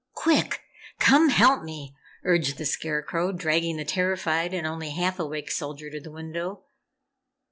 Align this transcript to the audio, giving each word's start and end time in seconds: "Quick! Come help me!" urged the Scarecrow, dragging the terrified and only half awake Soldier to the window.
"Quick! 0.15 0.61
Come 0.97 1.29
help 1.29 1.61
me!" 1.63 1.95
urged 2.23 2.57
the 2.57 2.65
Scarecrow, 2.65 3.31
dragging 3.31 3.77
the 3.77 3.85
terrified 3.85 4.51
and 4.51 4.65
only 4.65 4.89
half 4.89 5.19
awake 5.19 5.51
Soldier 5.51 5.91
to 5.91 5.99
the 5.99 6.09
window. 6.09 6.63